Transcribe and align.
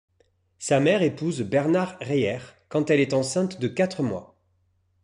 Sa 0.57 0.79
mère 0.79 1.03
épouse 1.03 1.43
Bernard 1.43 1.95
Reiher 1.99 2.39
quand 2.69 2.89
elle 2.89 3.01
est 3.01 3.13
enceinte 3.13 3.59
de 3.59 3.67
quatre 3.67 4.01
mois. 4.01 4.35